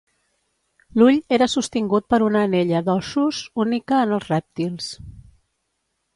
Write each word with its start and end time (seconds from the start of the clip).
L'ull 1.01 1.19
era 1.37 1.47
sostingut 1.55 2.07
per 2.13 2.21
una 2.29 2.41
anella 2.47 2.81
d'ossos 2.89 3.43
única 3.67 4.01
en 4.09 4.17
els 4.19 4.27
rèptils. 4.33 4.91